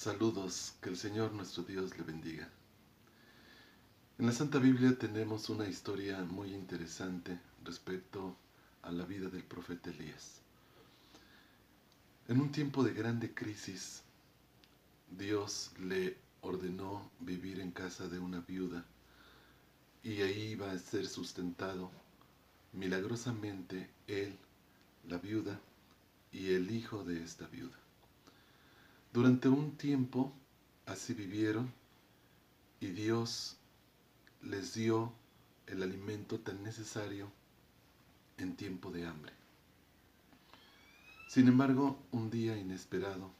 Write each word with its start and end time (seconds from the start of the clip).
Saludos, 0.00 0.72
que 0.80 0.88
el 0.88 0.96
Señor 0.96 1.34
nuestro 1.34 1.62
Dios 1.62 1.98
le 1.98 2.04
bendiga. 2.04 2.48
En 4.16 4.24
la 4.24 4.32
Santa 4.32 4.58
Biblia 4.58 4.96
tenemos 4.98 5.50
una 5.50 5.68
historia 5.68 6.24
muy 6.24 6.54
interesante 6.54 7.38
respecto 7.62 8.34
a 8.80 8.92
la 8.92 9.04
vida 9.04 9.28
del 9.28 9.42
profeta 9.42 9.90
Elías. 9.90 10.40
En 12.28 12.40
un 12.40 12.50
tiempo 12.50 12.82
de 12.82 12.94
grande 12.94 13.34
crisis, 13.34 14.02
Dios 15.18 15.70
le 15.78 16.16
ordenó 16.40 17.10
vivir 17.20 17.60
en 17.60 17.70
casa 17.70 18.08
de 18.08 18.18
una 18.18 18.40
viuda 18.40 18.82
y 20.02 20.22
ahí 20.22 20.52
iba 20.52 20.72
a 20.72 20.78
ser 20.78 21.06
sustentado 21.06 21.90
milagrosamente 22.72 23.90
él, 24.06 24.34
la 25.06 25.18
viuda 25.18 25.60
y 26.32 26.54
el 26.54 26.70
hijo 26.70 27.04
de 27.04 27.22
esta 27.22 27.46
viuda. 27.48 27.76
Durante 29.12 29.48
un 29.48 29.76
tiempo 29.76 30.32
así 30.86 31.14
vivieron 31.14 31.72
y 32.78 32.86
Dios 32.86 33.56
les 34.42 34.74
dio 34.74 35.12
el 35.66 35.82
alimento 35.82 36.38
tan 36.38 36.62
necesario 36.62 37.30
en 38.38 38.56
tiempo 38.56 38.92
de 38.92 39.06
hambre. 39.06 39.32
Sin 41.28 41.48
embargo, 41.48 41.98
un 42.12 42.30
día 42.30 42.56
inesperado, 42.56 43.32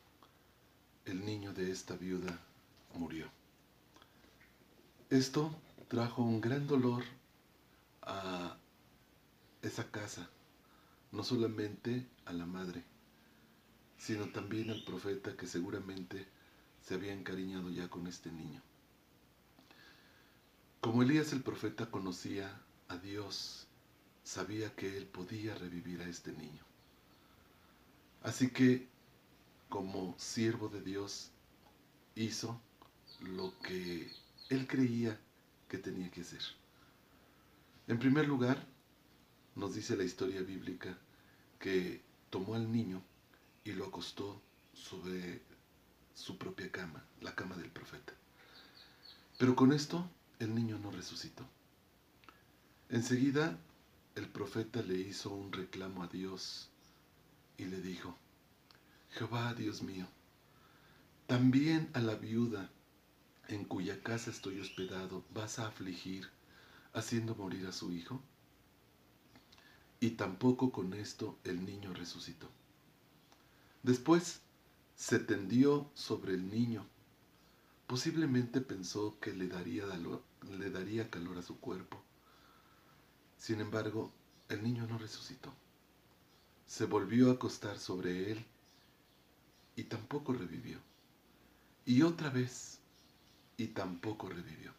el 1.05 1.25
niño 1.25 1.53
de 1.53 1.71
esta 1.71 1.97
viuda 1.97 2.39
murió. 2.95 3.27
Esto 5.09 5.55
trajo 5.89 6.23
un 6.23 6.41
gran 6.41 6.67
dolor 6.67 7.05
a 8.03 8.57
esa 9.63 9.91
casa, 9.91 10.29
no 11.13 11.23
solamente 11.25 12.07
a 12.25 12.33
la 12.33 12.47
madre, 12.47 12.85
sino 14.01 14.31
también 14.31 14.71
al 14.71 14.83
profeta 14.83 15.37
que 15.37 15.47
seguramente 15.47 16.27
se 16.81 16.95
había 16.95 17.13
encariñado 17.13 17.69
ya 17.71 17.89
con 17.91 18.07
este 18.07 18.33
niño. 18.33 18.63
Como 20.81 21.03
Elías 21.03 21.35
el 21.35 21.43
profeta 21.43 21.91
conocía 21.91 22.63
a 22.89 22.97
Dios, 22.97 23.67
sabía 24.25 24.75
que 24.75 24.97
él 24.97 25.05
podía 25.05 25.55
revivir 25.55 26.01
a 26.01 26.09
este 26.09 26.33
niño. 26.33 26.63
Así 28.23 28.49
que, 28.49 28.89
como 29.69 30.15
siervo 30.19 30.71
de 30.71 30.81
Dios, 30.81 31.31
hizo 32.15 32.59
lo 33.21 33.53
que 33.61 34.11
él 34.49 34.67
creía 34.67 35.21
que 35.69 35.77
tenía 35.77 36.11
que 36.11 36.23
hacer. 36.23 36.43
En 37.87 37.99
primer 37.99 38.27
lugar, 38.27 38.67
nos 39.57 39.75
dice 39.75 39.95
la 39.95 40.05
historia 40.05 40.41
bíblica 40.41 40.97
que 41.59 42.01
tomó 42.31 42.55
al 42.55 42.73
niño 42.73 43.03
y 43.65 43.73
lo 43.73 43.87
acostó 43.87 44.41
sobre 44.73 45.43
su 46.15 46.39
propia 46.39 46.71
cama, 46.71 47.05
la 47.21 47.35
cama 47.35 47.57
del 47.57 47.71
profeta. 47.71 48.13
Pero 49.39 49.57
con 49.57 49.73
esto 49.73 50.09
el 50.39 50.55
niño 50.55 50.79
no 50.79 50.91
resucitó. 50.91 51.47
Enseguida 52.89 53.59
el 54.15 54.29
profeta 54.29 54.83
le 54.83 54.97
hizo 54.97 55.31
un 55.31 55.53
reclamo 55.53 56.03
a 56.03 56.09
Dios 56.09 56.69
y 57.57 57.65
le 57.67 57.81
dijo, 57.81 58.17
Jehová, 59.11 59.55
Dios 59.55 59.83
mío, 59.83 60.07
también 61.27 61.91
a 61.95 62.01
la 62.01 62.17
viuda 62.17 62.71
en 63.49 63.65
cuya 63.65 64.03
casa 64.03 64.31
estoy 64.31 64.61
hospedado 64.61 65.25
vas 65.33 65.59
a 65.59 65.67
afligir 65.67 66.29
haciendo 66.93 67.35
morir 67.35 67.67
a 67.67 67.73
su 67.73 67.93
hijo. 67.93 68.21
Y 70.01 70.11
tampoco 70.11 70.73
con 70.73 70.95
esto 70.95 71.39
el 71.45 71.65
niño 71.65 71.93
resucitó. 71.93 72.49
Después 73.83 74.41
se 74.95 75.19
tendió 75.19 75.91
sobre 75.95 76.35
el 76.35 76.51
niño. 76.51 76.87
Posiblemente 77.87 78.61
pensó 78.61 79.19
que 79.21 79.33
le 79.33 79.49
daría, 79.49 79.87
le 80.51 80.71
daría 80.71 81.09
calor 81.09 81.39
a 81.39 81.43
su 81.43 81.59
cuerpo. 81.59 82.03
Sin 83.39 83.61
embargo, 83.61 84.13
el 84.51 84.63
niño 84.63 84.87
no 84.87 84.99
resucitó. 84.99 85.51
Se 86.67 86.85
volvió 86.85 87.31
a 87.31 87.35
acostar 87.35 87.79
sobre 87.79 88.31
él 88.31 88.45
y 89.77 89.85
tampoco 89.85 90.35
revivió. 90.35 90.79
Y 91.87 92.03
otra 92.03 92.29
vez, 92.29 92.81
y 93.57 93.69
tampoco 93.69 94.29
revivió. 94.29 94.73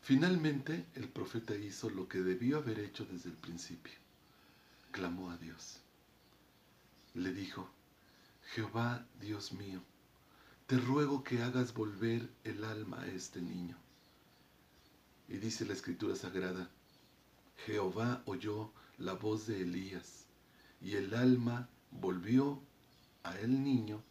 Finalmente, 0.00 0.86
el 0.94 1.08
profeta 1.08 1.54
hizo 1.54 1.90
lo 1.90 2.08
que 2.08 2.20
debió 2.20 2.56
haber 2.56 2.80
hecho 2.80 3.04
desde 3.04 3.28
el 3.28 3.36
principio. 3.36 3.94
Clamó 4.92 5.30
a 5.30 5.36
Dios 5.36 5.80
le 7.16 7.32
dijo, 7.32 7.66
Jehová 8.52 9.06
Dios 9.20 9.52
mío, 9.52 9.80
te 10.66 10.76
ruego 10.76 11.24
que 11.24 11.42
hagas 11.42 11.72
volver 11.72 12.28
el 12.44 12.62
alma 12.62 13.00
a 13.00 13.06
este 13.06 13.40
niño. 13.40 13.76
Y 15.26 15.38
dice 15.38 15.64
la 15.64 15.72
escritura 15.72 16.14
sagrada, 16.14 16.70
Jehová 17.64 18.22
oyó 18.26 18.70
la 18.98 19.14
voz 19.14 19.46
de 19.46 19.62
Elías, 19.62 20.26
y 20.82 20.96
el 20.96 21.14
alma 21.14 21.70
volvió 21.90 22.60
a 23.22 23.38
el 23.40 23.64
niño, 23.64 24.02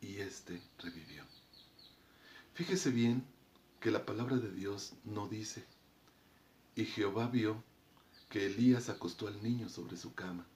y 0.00 0.18
éste 0.18 0.62
revivió. 0.78 1.24
Fíjese 2.54 2.90
bien 2.90 3.24
que 3.80 3.90
la 3.90 4.06
palabra 4.06 4.36
de 4.36 4.52
Dios 4.52 4.92
no 5.04 5.26
dice, 5.26 5.64
y 6.76 6.84
Jehová 6.84 7.26
vio 7.26 7.64
que 8.30 8.46
Elías 8.46 8.88
acostó 8.90 9.26
al 9.26 9.42
niño 9.42 9.68
sobre 9.68 9.96
su 9.96 10.14
cama 10.14 10.46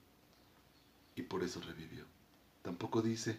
y 1.14 1.22
por 1.22 1.42
eso 1.42 1.60
revivió. 1.60 2.04
Tampoco 2.62 3.02
dice, 3.02 3.38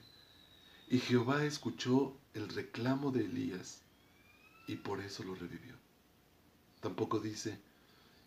y 0.89 0.99
Jehová 0.99 1.45
escuchó 1.45 2.15
el 2.33 2.49
reclamo 2.49 3.11
de 3.11 3.25
Elías 3.25 3.81
y 4.67 4.75
por 4.75 5.01
eso 5.01 5.23
lo 5.23 5.35
revivió. 5.35 5.75
Tampoco 6.81 7.19
dice, 7.19 7.59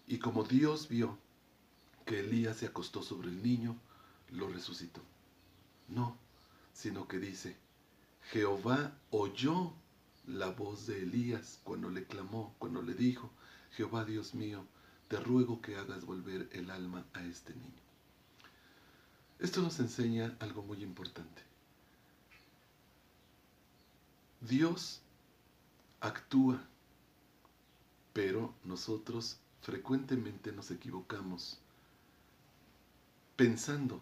y 0.07 0.19
como 0.19 0.45
Dios 0.45 0.89
vio 0.89 1.19
que 2.05 2.21
Elías 2.21 2.59
se 2.59 2.67
acostó 2.67 3.03
sobre 3.03 3.29
el 3.29 3.43
niño, 3.43 3.77
lo 4.31 4.49
resucitó. 4.49 5.03
No, 5.89 6.17
sino 6.73 7.07
que 7.07 7.19
dice, 7.19 7.57
Jehová 8.31 8.97
oyó 9.11 9.73
la 10.27 10.49
voz 10.49 10.87
de 10.87 11.03
Elías 11.03 11.61
cuando 11.63 11.91
le 11.91 12.05
clamó, 12.05 12.55
cuando 12.59 12.83
le 12.83 12.95
dijo, 12.95 13.31
Jehová 13.73 14.05
Dios 14.05 14.35
mío, 14.35 14.67
te 15.09 15.21
ruego 15.21 15.61
que 15.61 15.77
hagas 15.77 16.05
volver 16.05 16.49
el 16.53 16.71
alma 16.71 17.05
a 17.13 17.25
este 17.25 17.55
niño. 17.55 17.86
Esto 19.39 19.61
nos 19.61 19.79
enseña 19.81 20.35
algo 20.41 20.63
muy 20.63 20.83
importante. 20.83 21.43
Dios 24.41 25.01
actúa, 26.01 26.63
pero 28.13 28.55
nosotros 28.65 29.39
frecuentemente 29.61 30.53
nos 30.53 30.71
equivocamos 30.71 31.59
pensando 33.37 34.01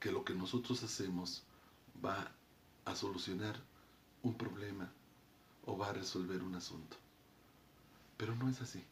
que 0.00 0.10
lo 0.10 0.24
que 0.24 0.34
nosotros 0.34 0.82
hacemos 0.82 1.42
va 2.04 2.32
a 2.84 2.96
solucionar 2.96 3.56
un 4.22 4.34
problema 4.34 4.90
o 5.66 5.76
va 5.76 5.90
a 5.90 5.92
resolver 5.92 6.42
un 6.42 6.54
asunto. 6.54 6.96
Pero 8.16 8.34
no 8.34 8.48
es 8.48 8.60
así. 8.60 8.82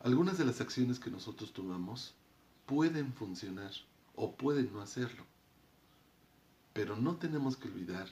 Algunas 0.00 0.38
de 0.38 0.46
las 0.46 0.60
acciones 0.60 0.98
que 0.98 1.10
nosotros 1.10 1.52
tomamos 1.52 2.14
pueden 2.66 3.12
funcionar 3.12 3.70
o 4.20 4.36
pueden 4.36 4.70
no 4.70 4.82
hacerlo. 4.82 5.24
Pero 6.74 6.94
no 6.94 7.16
tenemos 7.16 7.56
que 7.56 7.68
olvidar 7.68 8.06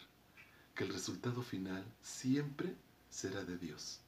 que 0.74 0.84
el 0.84 0.90
resultado 0.90 1.42
final 1.42 1.84
siempre 2.00 2.74
será 3.10 3.44
de 3.44 3.58
Dios. 3.58 4.00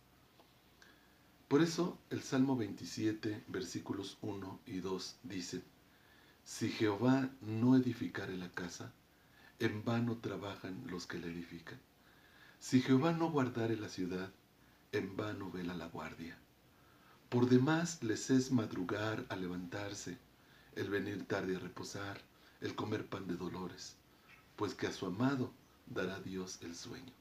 Por 1.47 1.61
eso 1.61 1.99
el 2.09 2.23
Salmo 2.23 2.57
27, 2.57 3.45
versículos 3.49 4.17
1 4.23 4.61
y 4.65 4.79
2 4.81 5.17
dice, 5.25 5.63
Si 6.43 6.71
Jehová 6.71 7.29
no 7.43 7.77
edificare 7.77 8.35
la 8.39 8.51
casa, 8.51 8.93
en 9.59 9.85
vano 9.85 10.17
trabajan 10.17 10.83
los 10.87 11.07
que 11.07 11.19
la 11.19 11.27
edifican. 11.27 11.79
Si 12.61 12.81
Jehová 12.81 13.13
no 13.13 13.31
guardare 13.31 13.77
la 13.77 13.91
ciudad, 13.91 14.33
en 14.93 15.17
vano 15.19 15.51
vela 15.51 15.75
la 15.75 15.89
guardia. 15.89 16.39
Por 17.29 17.51
demás 17.51 18.03
les 18.03 18.31
es 18.31 18.53
madrugar 18.53 19.27
a 19.29 19.37
levantarse, 19.37 20.17
el 20.77 20.91
venir 20.91 21.27
tarde 21.27 21.57
a 21.57 21.59
reposar, 21.59 22.21
el 22.61 22.75
comer 22.75 23.07
pan 23.07 23.27
de 23.27 23.37
dolores, 23.37 23.97
pues 24.57 24.75
que 24.75 24.87
a 24.87 24.93
su 24.93 25.07
amado 25.07 25.53
dará 25.87 26.21
Dios 26.21 26.59
el 26.63 26.75
sueño. 26.75 27.13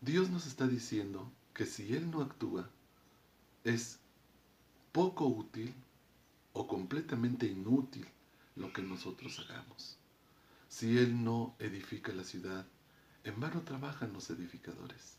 Dios 0.00 0.30
nos 0.30 0.46
está 0.46 0.66
diciendo 0.66 1.30
que 1.54 1.66
si 1.66 1.94
Él 1.94 2.10
no 2.10 2.22
actúa, 2.22 2.68
es 3.64 3.98
poco 4.92 5.26
útil 5.26 5.74
o 6.52 6.66
completamente 6.66 7.46
inútil 7.46 8.06
lo 8.56 8.72
que 8.72 8.82
nosotros 8.82 9.38
hagamos. 9.38 9.96
Si 10.68 10.98
Él 10.98 11.22
no 11.22 11.54
edifica 11.58 12.12
la 12.12 12.24
ciudad, 12.24 12.66
en 13.24 13.38
vano 13.38 13.62
trabajan 13.62 14.12
los 14.12 14.30
edificadores. 14.30 15.16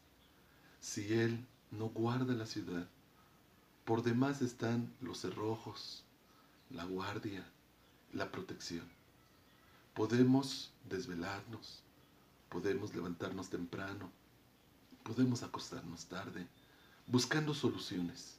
Si 0.80 1.14
Él 1.14 1.46
no 1.72 1.90
guarda 1.90 2.34
la 2.34 2.46
ciudad, 2.46 2.88
por 3.86 4.04
demás 4.04 4.42
están 4.42 4.94
los 5.02 5.22
cerrojos, 5.22 6.04
la 6.74 6.86
guardia, 6.86 7.46
la 8.12 8.32
protección. 8.32 8.88
Podemos 9.94 10.74
desvelarnos, 10.90 11.84
podemos 12.50 12.94
levantarnos 12.94 13.50
temprano, 13.50 14.12
podemos 15.04 15.44
acostarnos 15.44 16.06
tarde, 16.08 16.48
buscando 17.08 17.54
soluciones, 17.54 18.38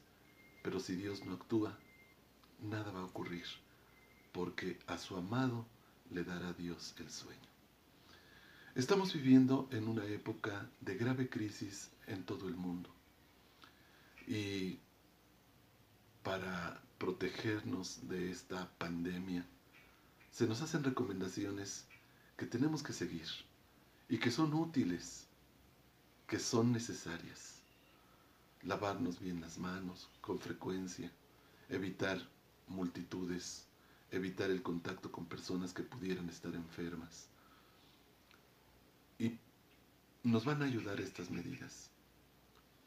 pero 0.63 0.79
si 0.79 0.95
Dios 0.95 1.23
no 1.25 1.33
actúa, 1.33 1.77
nada 2.61 2.91
va 2.91 2.99
a 3.01 3.05
ocurrir, 3.05 3.45
porque 4.31 4.79
a 4.87 4.97
su 4.97 5.15
amado 5.15 5.65
le 6.11 6.23
dará 6.23 6.53
Dios 6.53 6.93
el 6.99 7.09
sueño. 7.09 7.39
Estamos 8.75 9.13
viviendo 9.13 9.69
en 9.71 9.87
una 9.87 10.05
época 10.05 10.69
de 10.81 10.97
grave 10.97 11.29
crisis 11.29 11.91
en 12.07 12.25
todo 12.25 12.49
el 12.49 12.55
mundo. 12.55 12.89
Y 14.27 14.79
para 16.23 16.81
protegernos 16.97 18.07
de 18.07 18.31
esta 18.31 18.69
pandemia, 18.77 19.45
se 20.31 20.47
nos 20.47 20.61
hacen 20.61 20.83
recomendaciones 20.83 21.85
que 22.37 22.45
tenemos 22.45 22.83
que 22.83 22.93
seguir 22.93 23.27
y 24.09 24.17
que 24.17 24.31
son 24.31 24.53
útiles, 24.53 25.25
que 26.27 26.39
son 26.39 26.71
necesarias. 26.71 27.59
Lavarnos 28.63 29.19
bien 29.19 29.41
las 29.41 29.57
manos 29.57 30.09
con 30.21 30.39
frecuencia, 30.39 31.11
evitar 31.69 32.19
multitudes, 32.67 33.65
evitar 34.11 34.49
el 34.49 34.61
contacto 34.61 35.11
con 35.11 35.25
personas 35.25 35.73
que 35.73 35.83
pudieran 35.83 36.29
estar 36.29 36.53
enfermas. 36.55 37.27
Y 39.19 39.37
nos 40.23 40.45
van 40.45 40.61
a 40.61 40.65
ayudar 40.65 40.99
estas 40.99 41.29
medidas. 41.29 41.89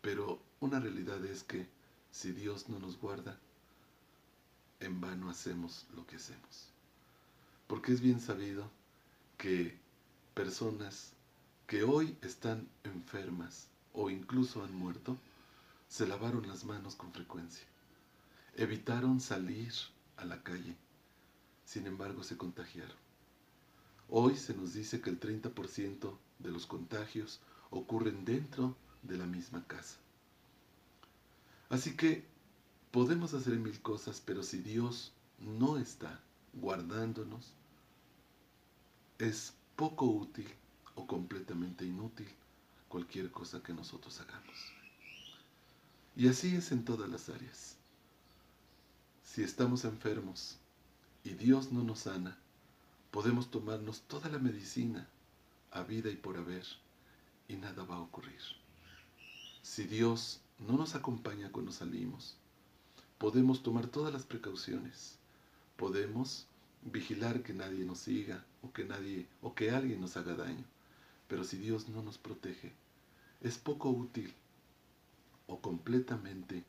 Pero 0.00 0.40
una 0.60 0.80
realidad 0.80 1.24
es 1.24 1.42
que 1.44 1.68
si 2.10 2.32
Dios 2.32 2.68
no 2.68 2.78
nos 2.78 2.98
guarda, 2.98 3.38
en 4.80 5.00
vano 5.00 5.30
hacemos 5.30 5.86
lo 5.94 6.06
que 6.06 6.16
hacemos. 6.16 6.68
Porque 7.66 7.92
es 7.92 8.00
bien 8.00 8.20
sabido 8.20 8.70
que 9.36 9.76
personas 10.34 11.12
que 11.66 11.82
hoy 11.82 12.16
están 12.22 12.68
enfermas 12.84 13.68
o 13.92 14.10
incluso 14.10 14.64
han 14.64 14.74
muerto, 14.74 15.16
se 15.88 16.06
lavaron 16.06 16.46
las 16.48 16.64
manos 16.64 16.96
con 16.96 17.12
frecuencia. 17.12 17.64
Evitaron 18.56 19.20
salir 19.20 19.72
a 20.16 20.24
la 20.24 20.42
calle. 20.42 20.76
Sin 21.64 21.86
embargo, 21.86 22.22
se 22.22 22.36
contagiaron. 22.36 22.96
Hoy 24.08 24.36
se 24.36 24.54
nos 24.54 24.72
dice 24.72 25.00
que 25.00 25.10
el 25.10 25.20
30% 25.20 26.16
de 26.38 26.50
los 26.50 26.66
contagios 26.66 27.40
ocurren 27.70 28.24
dentro 28.24 28.76
de 29.02 29.18
la 29.18 29.26
misma 29.26 29.64
casa. 29.66 29.96
Así 31.68 31.94
que 31.96 32.24
podemos 32.90 33.34
hacer 33.34 33.58
mil 33.58 33.80
cosas, 33.80 34.22
pero 34.24 34.42
si 34.42 34.58
Dios 34.58 35.12
no 35.38 35.78
está 35.78 36.20
guardándonos, 36.54 37.52
es 39.18 39.52
poco 39.76 40.06
útil 40.06 40.48
o 40.94 41.06
completamente 41.06 41.84
inútil 41.84 42.28
cualquier 42.88 43.30
cosa 43.30 43.62
que 43.62 43.72
nosotros 43.72 44.20
hagamos. 44.20 44.56
Y 46.16 46.28
así 46.28 46.56
es 46.56 46.72
en 46.72 46.84
todas 46.84 47.08
las 47.08 47.28
áreas. 47.28 47.76
Si 49.22 49.42
estamos 49.42 49.84
enfermos 49.84 50.56
y 51.22 51.30
Dios 51.30 51.70
no 51.70 51.84
nos 51.84 52.00
sana, 52.00 52.36
podemos 53.10 53.50
tomarnos 53.50 54.00
toda 54.02 54.28
la 54.28 54.38
medicina 54.38 55.08
a 55.70 55.82
vida 55.82 56.10
y 56.10 56.16
por 56.16 56.36
haber 56.36 56.64
y 57.46 57.56
nada 57.56 57.84
va 57.84 57.96
a 57.96 58.00
ocurrir. 58.00 58.40
Si 59.62 59.84
Dios 59.84 60.40
no 60.58 60.76
nos 60.76 60.94
acompaña 60.94 61.52
cuando 61.52 61.72
salimos, 61.72 62.36
podemos 63.18 63.62
tomar 63.62 63.88
todas 63.88 64.12
las 64.12 64.24
precauciones, 64.24 65.18
podemos 65.76 66.46
vigilar 66.82 67.42
que 67.42 67.52
nadie 67.52 67.84
nos 67.84 67.98
siga 67.98 68.44
o 68.62 68.72
que 68.72 68.84
nadie 68.84 69.26
o 69.42 69.54
que 69.54 69.70
alguien 69.70 70.00
nos 70.00 70.16
haga 70.16 70.34
daño. 70.34 70.64
Pero 71.26 71.44
si 71.44 71.58
Dios 71.58 71.88
no 71.88 72.02
nos 72.02 72.16
protege, 72.16 72.72
es 73.40 73.58
poco 73.58 73.90
útil 73.90 74.32
o 75.46 75.60
completamente 75.60 76.64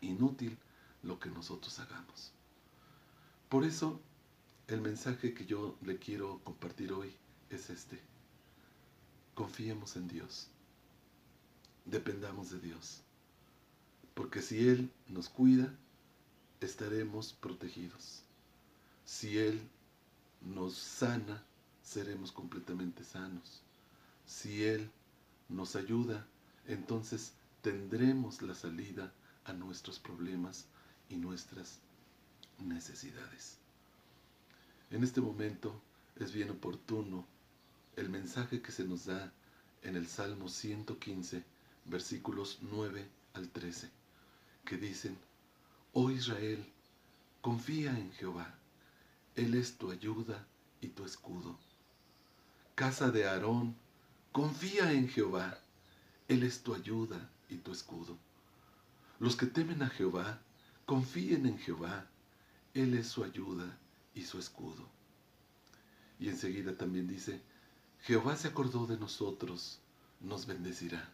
inútil 0.00 0.56
lo 1.02 1.18
que 1.18 1.30
nosotros 1.30 1.78
hagamos. 1.80 2.32
Por 3.48 3.64
eso, 3.64 4.00
el 4.68 4.80
mensaje 4.80 5.34
que 5.34 5.46
yo 5.46 5.76
le 5.82 5.98
quiero 5.98 6.40
compartir 6.44 6.92
hoy 6.92 7.14
es 7.50 7.70
este. 7.70 8.00
Confiemos 9.34 9.96
en 9.96 10.08
Dios. 10.08 10.48
Dependamos 11.84 12.50
de 12.50 12.60
Dios. 12.60 13.03
Porque 14.14 14.42
si 14.42 14.68
Él 14.68 14.90
nos 15.08 15.28
cuida, 15.28 15.74
estaremos 16.60 17.32
protegidos. 17.32 18.22
Si 19.04 19.38
Él 19.38 19.60
nos 20.40 20.74
sana, 20.74 21.42
seremos 21.82 22.32
completamente 22.32 23.04
sanos. 23.04 23.62
Si 24.26 24.64
Él 24.64 24.90
nos 25.48 25.76
ayuda, 25.76 26.26
entonces 26.66 27.32
tendremos 27.62 28.40
la 28.42 28.54
salida 28.54 29.12
a 29.44 29.52
nuestros 29.52 29.98
problemas 29.98 30.66
y 31.08 31.16
nuestras 31.16 31.78
necesidades. 32.58 33.58
En 34.90 35.02
este 35.02 35.20
momento 35.20 35.80
es 36.16 36.32
bien 36.32 36.50
oportuno 36.50 37.26
el 37.96 38.08
mensaje 38.08 38.62
que 38.62 38.72
se 38.72 38.84
nos 38.84 39.06
da 39.06 39.32
en 39.82 39.96
el 39.96 40.06
Salmo 40.06 40.48
115, 40.48 41.44
versículos 41.84 42.58
9 42.62 43.06
al 43.34 43.48
13, 43.50 43.90
que 44.64 44.76
dicen, 44.76 45.16
Oh 45.92 46.10
Israel, 46.10 46.64
confía 47.40 47.90
en 47.90 48.12
Jehová 48.12 48.54
él 49.36 49.54
es 49.54 49.76
tu 49.76 49.90
ayuda 49.90 50.46
y 50.80 50.88
tu 50.88 51.04
escudo. 51.04 51.58
Casa 52.76 53.10
de 53.10 53.26
Aarón, 53.26 53.74
confía 54.30 54.92
en 54.92 55.08
Jehová. 55.08 55.58
Él 56.28 56.44
es 56.44 56.62
tu 56.62 56.72
ayuda 56.72 57.28
y 57.50 57.56
tu 57.56 57.72
escudo. 57.72 58.16
Los 59.18 59.34
que 59.34 59.46
temen 59.46 59.82
a 59.82 59.88
Jehová, 59.88 60.40
confíen 60.86 61.46
en 61.46 61.58
Jehová. 61.58 62.06
Él 62.74 62.94
es 62.94 63.08
su 63.08 63.24
ayuda 63.24 63.76
y 64.14 64.22
su 64.22 64.38
escudo. 64.38 64.88
Y 66.20 66.28
enseguida 66.28 66.76
también 66.76 67.08
dice, 67.08 67.40
Jehová 68.02 68.36
se 68.36 68.48
acordó 68.48 68.86
de 68.86 68.96
nosotros, 68.96 69.80
nos 70.20 70.46
bendecirá. 70.46 71.08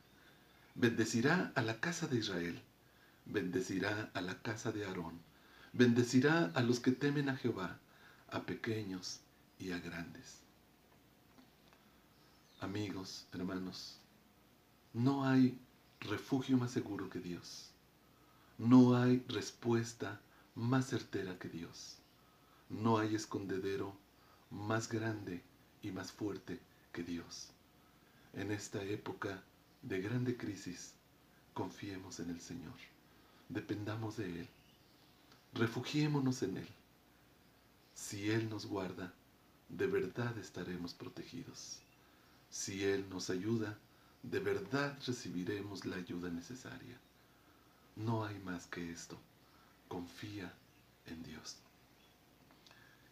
Bendecirá 0.75 1.53
a 1.55 1.63
la 1.63 1.81
casa 1.81 2.07
de 2.07 2.19
Israel, 2.19 2.63
bendecirá 3.33 4.11
a 4.15 4.21
la 4.21 4.41
casa 4.43 4.73
de 4.73 4.85
Aarón, 4.85 5.21
bendecirá 5.73 6.51
a 6.55 6.63
los 6.63 6.81
que 6.81 6.93
temen 6.93 7.29
a 7.29 7.37
Jehová 7.37 7.79
a 8.29 8.43
pequeños 8.43 9.21
y 9.59 9.73
a 9.73 9.79
grandes. 9.79 10.41
Amigos, 12.61 13.27
hermanos, 13.33 13.99
no 14.93 15.25
hay 15.25 15.59
refugio 16.01 16.57
más 16.59 16.71
seguro 16.71 17.09
que 17.09 17.21
Dios. 17.21 17.71
No 18.59 18.97
hay 18.97 19.25
respuesta 19.29 20.21
más 20.55 20.87
certera 20.89 21.39
que 21.39 21.49
Dios. 21.49 21.97
No 22.69 22.99
hay 22.99 23.15
escondedero 23.15 23.97
más 24.51 24.89
grande 24.89 25.43
y 25.83 25.91
más 25.91 26.13
fuerte 26.13 26.61
que 26.93 27.03
Dios. 27.03 27.49
En 28.35 28.51
esta 28.51 28.83
época 28.83 29.43
de 29.83 30.01
grande 30.01 30.37
crisis, 30.37 30.95
confiemos 31.55 32.21
en 32.21 32.31
el 32.31 32.41
Señor. 32.41 32.75
Dependamos 33.51 34.17
de 34.17 34.41
Él. 34.41 34.49
Refugiémonos 35.55 36.43
en 36.45 36.59
Él. 36.59 36.69
Si 37.95 38.31
Él 38.31 38.49
nos 38.49 38.65
guarda, 38.65 39.13
de 39.69 39.89
verdad 39.89 40.39
estaremos 40.39 40.95
protegidos. 40.95 41.81
Si 42.49 42.85
Él 42.85 43.09
nos 43.11 43.29
ayuda, 43.29 43.77
de 44.23 44.39
verdad 44.39 44.97
recibiremos 45.05 45.85
la 45.85 45.97
ayuda 45.97 46.31
necesaria. 46.31 46.97
No 47.97 48.25
hay 48.25 48.39
más 48.39 48.67
que 48.69 48.93
esto. 48.93 49.19
Confía 49.89 50.55
en 51.07 51.21
Dios. 51.25 51.57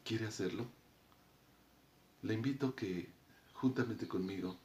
¿Quiere 0.05 0.29
hacerlo? 0.29 0.67
Le 2.23 2.35
invito 2.35 2.69
a 2.69 2.77
que, 2.77 3.11
juntamente 3.55 4.07
conmigo, 4.07 4.57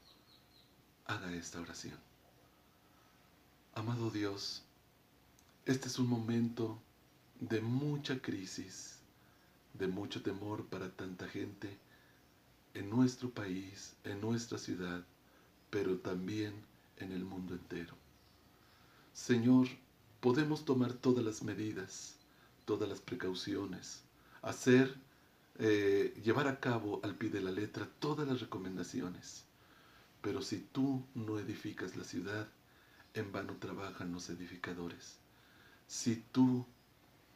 haga 1.05 1.33
esta 1.33 1.59
oración. 1.59 1.97
Amado 3.73 4.11
Dios, 4.11 4.63
este 5.65 5.87
es 5.87 5.97
un 5.97 6.07
momento 6.07 6.81
de 7.39 7.61
mucha 7.61 8.21
crisis 8.21 8.99
de 9.73 9.87
mucho 9.87 10.21
temor 10.21 10.65
para 10.65 10.91
tanta 10.91 11.27
gente 11.27 11.77
en 12.73 12.89
nuestro 12.89 13.29
país, 13.29 13.95
en 14.03 14.21
nuestra 14.21 14.57
ciudad, 14.57 15.03
pero 15.69 15.97
también 15.97 16.53
en 16.97 17.11
el 17.11 17.23
mundo 17.23 17.53
entero. 17.53 17.95
Señor, 19.13 19.67
podemos 20.19 20.65
tomar 20.65 20.93
todas 20.93 21.23
las 21.23 21.43
medidas, 21.43 22.17
todas 22.65 22.87
las 22.89 22.99
precauciones, 22.99 24.03
hacer, 24.41 24.95
eh, 25.59 26.19
llevar 26.23 26.47
a 26.47 26.59
cabo 26.59 26.99
al 27.03 27.15
pie 27.15 27.29
de 27.29 27.41
la 27.41 27.51
letra 27.51 27.89
todas 27.99 28.27
las 28.27 28.41
recomendaciones. 28.41 29.45
Pero 30.21 30.41
si 30.41 30.59
tú 30.59 31.05
no 31.15 31.39
edificas 31.39 31.95
la 31.95 32.03
ciudad, 32.03 32.47
en 33.13 33.31
vano 33.31 33.55
trabajan 33.57 34.11
los 34.11 34.29
edificadores. 34.29 35.22
Si 35.87 36.23
tú 36.31 36.65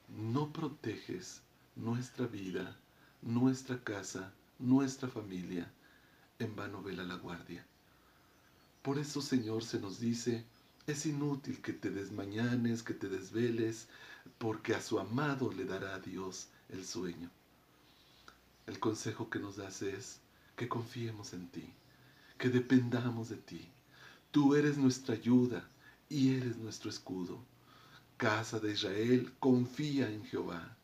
no 0.07 0.51
proteges 0.51 1.41
nuestra 1.75 2.27
vida, 2.27 2.77
nuestra 3.21 3.83
casa, 3.83 4.33
nuestra 4.59 5.09
familia, 5.09 5.71
en 6.39 6.55
vano 6.55 6.81
vela 6.81 7.03
la 7.03 7.15
guardia. 7.15 7.65
Por 8.81 8.99
eso, 8.99 9.21
Señor, 9.21 9.63
se 9.63 9.79
nos 9.79 9.99
dice, 9.99 10.45
es 10.87 11.05
inútil 11.05 11.61
que 11.61 11.73
te 11.73 11.89
desmañanes, 11.91 12.83
que 12.83 12.93
te 12.93 13.09
desveles, 13.09 13.87
porque 14.37 14.73
a 14.73 14.81
su 14.81 14.99
amado 14.99 15.51
le 15.51 15.65
dará 15.65 15.95
a 15.95 15.99
Dios 15.99 16.47
el 16.69 16.85
sueño. 16.85 17.29
El 18.65 18.79
consejo 18.79 19.29
que 19.29 19.39
nos 19.39 19.57
das 19.57 19.81
es 19.81 20.19
que 20.55 20.67
confiemos 20.67 21.33
en 21.33 21.47
ti, 21.49 21.73
que 22.37 22.49
dependamos 22.49 23.29
de 23.29 23.37
ti. 23.37 23.69
Tú 24.31 24.55
eres 24.55 24.77
nuestra 24.77 25.15
ayuda 25.15 25.67
y 26.09 26.35
eres 26.35 26.57
nuestro 26.57 26.89
escudo. 26.89 27.39
Casa 28.17 28.59
de 28.59 28.71
Israel, 28.71 29.31
confía 29.39 30.09
en 30.09 30.25
Jehová. 30.25 30.75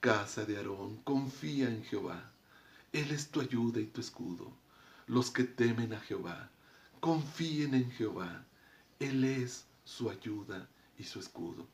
Casa 0.00 0.44
de 0.44 0.56
Aarón, 0.56 0.96
confía 1.04 1.68
en 1.68 1.84
Jehová. 1.84 2.32
Él 2.92 3.12
es 3.12 3.28
tu 3.28 3.40
ayuda 3.40 3.80
y 3.80 3.86
tu 3.86 4.00
escudo. 4.00 4.52
Los 5.06 5.30
que 5.30 5.44
temen 5.44 5.92
a 5.92 6.00
Jehová, 6.00 6.50
confíen 6.98 7.74
en 7.74 7.90
Jehová. 7.92 8.44
Él 8.98 9.22
es 9.22 9.64
su 9.84 10.10
ayuda 10.10 10.68
y 10.98 11.04
su 11.04 11.20
escudo. 11.20 11.68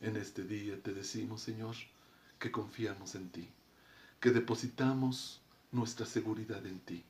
En 0.00 0.16
este 0.16 0.44
día 0.44 0.80
te 0.80 0.94
decimos, 0.94 1.42
Señor, 1.42 1.74
que 2.38 2.52
confiamos 2.52 3.16
en 3.16 3.28
ti, 3.30 3.48
que 4.20 4.30
depositamos 4.30 5.40
nuestra 5.72 6.06
seguridad 6.06 6.64
en 6.64 6.78
ti, 6.78 7.02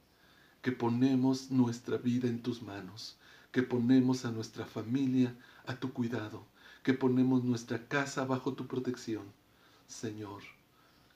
que 0.62 0.72
ponemos 0.72 1.50
nuestra 1.50 1.98
vida 1.98 2.26
en 2.26 2.42
tus 2.42 2.62
manos, 2.62 3.16
que 3.54 3.62
ponemos 3.62 4.24
a 4.24 4.32
nuestra 4.32 4.66
familia 4.66 5.32
a 5.64 5.76
tu 5.76 5.92
cuidado, 5.92 6.44
que 6.82 6.92
ponemos 6.92 7.44
nuestra 7.44 7.86
casa 7.86 8.24
bajo 8.24 8.54
tu 8.54 8.66
protección. 8.66 9.22
Señor, 9.86 10.42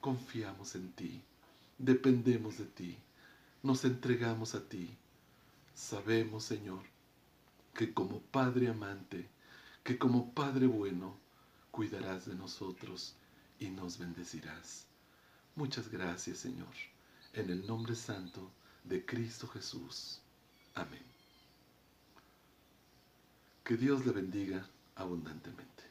confiamos 0.00 0.76
en 0.76 0.92
ti, 0.92 1.20
dependemos 1.78 2.56
de 2.58 2.66
ti, 2.66 2.96
nos 3.64 3.84
entregamos 3.84 4.54
a 4.54 4.60
ti. 4.68 4.88
Sabemos, 5.74 6.44
Señor, 6.44 6.84
que 7.74 7.92
como 7.92 8.20
Padre 8.20 8.68
amante, 8.68 9.28
que 9.82 9.98
como 9.98 10.32
Padre 10.32 10.68
bueno, 10.68 11.16
cuidarás 11.72 12.26
de 12.26 12.36
nosotros 12.36 13.16
y 13.58 13.70
nos 13.70 13.98
bendecirás. 13.98 14.86
Muchas 15.56 15.88
gracias, 15.88 16.38
Señor, 16.38 16.76
en 17.32 17.50
el 17.50 17.66
nombre 17.66 17.96
santo 17.96 18.48
de 18.84 19.04
Cristo 19.04 19.48
Jesús. 19.48 20.20
Amén. 20.76 21.07
Que 23.68 23.76
Dios 23.76 24.06
le 24.06 24.12
bendiga 24.12 24.66
abundantemente. 24.96 25.84